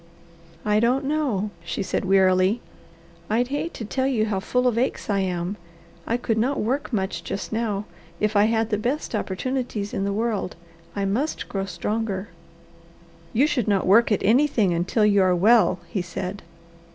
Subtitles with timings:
[0.65, 2.59] "I don't know," she said wearily.
[3.29, 5.57] "I'd hate to tell you how full of aches I am.
[6.07, 7.85] I could not work much just now,
[8.19, 10.55] if I had the best opportunities in the world.
[10.95, 12.29] I must grow stronger."
[13.31, 16.41] "You should not work at anything until you are well," he said.